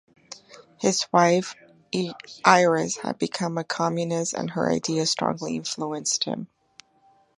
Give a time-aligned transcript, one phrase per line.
[0.79, 1.53] His wife
[2.43, 6.47] Iris had become a Communist and her ideas strongly influenced him.